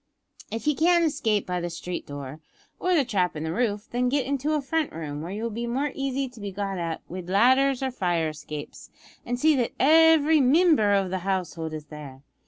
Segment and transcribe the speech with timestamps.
[0.51, 2.39] "If ye can't escape by the street door,
[2.79, 5.51] or the trap in the roof, then get into a front room, where you will
[5.51, 8.89] be more easy to be got at wid ladders or fire escapes,
[9.27, 12.23] an' see that every mimber o' the household is there.